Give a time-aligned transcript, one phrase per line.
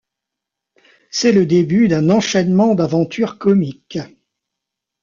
[1.11, 3.99] C'est le début d'un enchaînement d'aventures comiques.